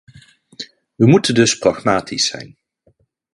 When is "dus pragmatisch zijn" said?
1.33-2.57